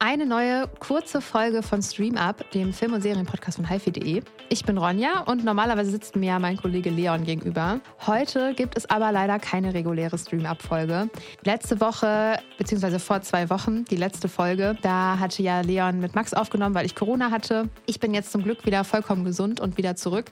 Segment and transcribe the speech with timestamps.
[0.00, 4.22] Eine neue kurze Folge von Stream Up, dem Film- und Serienpodcast von hifi.de.
[4.48, 7.80] Ich bin Ronja und normalerweise sitzt mir ja mein Kollege Leon gegenüber.
[8.06, 11.10] Heute gibt es aber leider keine reguläre Stream Up-Folge.
[11.42, 16.32] Letzte Woche, beziehungsweise vor zwei Wochen, die letzte Folge, da hatte ja Leon mit Max
[16.32, 17.68] aufgenommen, weil ich Corona hatte.
[17.86, 20.30] Ich bin jetzt zum Glück wieder vollkommen gesund und wieder zurück.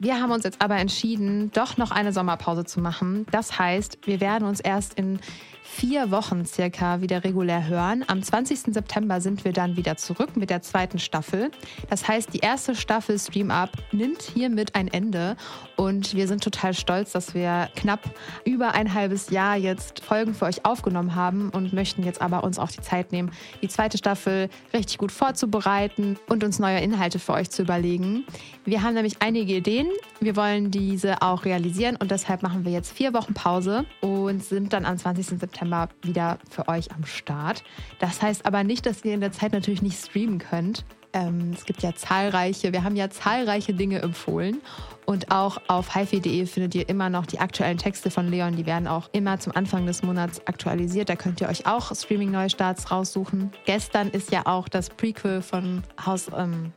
[0.00, 3.26] Wir haben uns jetzt aber entschieden, doch noch eine Sommerpause zu machen.
[3.30, 5.20] Das heißt, wir werden uns erst in
[5.62, 8.04] vier Wochen circa wieder regulär hören.
[8.06, 8.74] Am 20.
[8.74, 11.50] September sind wir dann wieder zurück mit der zweiten Staffel.
[11.88, 15.36] Das heißt, die erste Staffel Stream Up nimmt hiermit ein Ende
[15.76, 18.00] und wir sind total stolz, dass wir knapp
[18.44, 22.58] über ein halbes Jahr jetzt Folgen für euch aufgenommen haben und möchten jetzt aber uns
[22.58, 23.30] auch die Zeit nehmen,
[23.62, 28.24] die zweite Staffel richtig gut vorzubereiten und uns neue Inhalte für euch zu überlegen.
[28.64, 29.88] Wir haben nämlich einige Ideen.
[30.20, 34.72] Wir wollen diese auch realisieren und deshalb machen wir jetzt vier Wochen Pause und sind
[34.72, 35.38] dann am 20.
[35.38, 37.62] September wieder für euch am Start.
[37.98, 40.84] Das heißt aber nicht, dass ihr in der Zeit natürlich nicht streamen könnt.
[41.12, 44.60] Ähm, es gibt ja zahlreiche, wir haben ja zahlreiche Dinge empfohlen.
[45.04, 48.56] Und auch auf hifi.de findet ihr immer noch die aktuellen Texte von Leon.
[48.56, 51.08] Die werden auch immer zum Anfang des Monats aktualisiert.
[51.08, 53.50] Da könnt ihr euch auch Streaming-Neustarts raussuchen.
[53.66, 56.72] Gestern ist ja auch das Prequel von Haus, ähm,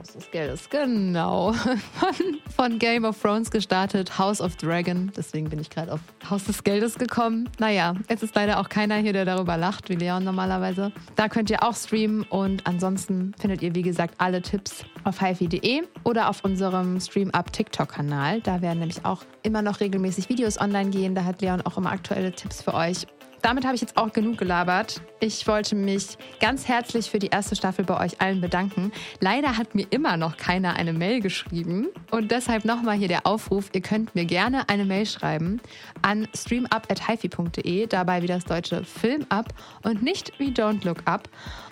[0.00, 1.52] Haus des Geldes, genau.
[1.52, 5.12] Von, von, Game of Thrones gestartet, House of Dragon.
[5.14, 7.50] Deswegen bin ich gerade auf Haus des Geldes gekommen.
[7.58, 10.90] Naja, es ist leider auch keiner hier, der darüber lacht, wie Leon normalerweise.
[11.16, 15.82] Da könnt ihr auch streamen und ansonsten findet ihr, wie gesagt, alle Tipps auf hifi.de
[16.04, 18.40] oder auf unserem Stream-Up TikTok-Kanal.
[18.40, 21.14] Da werden nämlich auch immer noch regelmäßig Videos online gehen.
[21.14, 23.06] Da hat Leon auch immer aktuelle Tipps für euch
[23.42, 25.00] damit habe ich jetzt auch genug gelabert.
[25.20, 28.92] Ich wollte mich ganz herzlich für die erste Staffel bei euch allen bedanken.
[29.20, 33.70] Leider hat mir immer noch keiner eine Mail geschrieben und deshalb nochmal hier der Aufruf,
[33.72, 35.60] ihr könnt mir gerne eine Mail schreiben
[36.02, 39.52] an streamup@hifi.de, dabei wie das deutsche Film up
[39.82, 41.28] und nicht wie Don't Look Up.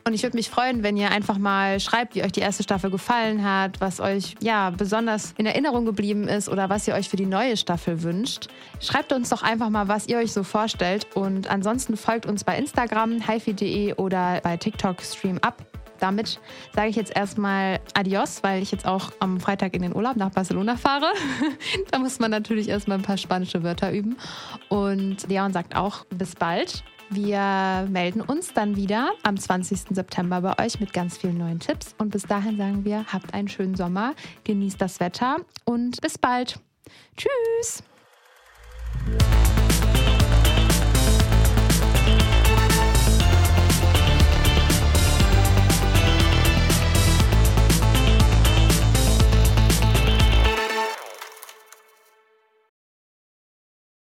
[0.06, 2.91] Und ich würde mich freuen, wenn ihr einfach mal schreibt, wie euch die erste Staffel
[2.91, 7.17] gefallen hat, was euch ja besonders in Erinnerung geblieben ist oder was ihr euch für
[7.17, 8.48] die neue Staffel wünscht.
[8.80, 12.57] Schreibt uns doch einfach mal, was ihr euch so vorstellt und ansonsten folgt uns bei
[12.57, 15.67] Instagram, hifi.de oder bei TikTok Stream Up.
[15.98, 16.39] Damit
[16.73, 20.30] sage ich jetzt erstmal Adios, weil ich jetzt auch am Freitag in den Urlaub nach
[20.30, 21.07] Barcelona fahre.
[21.91, 24.17] da muss man natürlich erstmal ein paar spanische Wörter üben.
[24.68, 26.85] Und Leon sagt auch bis bald.
[27.11, 29.97] Wir melden uns dann wieder am 20.
[29.97, 31.97] September bei euch mit ganz vielen neuen Tipps.
[31.98, 34.14] Und bis dahin sagen wir, habt einen schönen Sommer,
[34.45, 36.61] genießt das Wetter und bis bald.
[37.17, 37.83] Tschüss!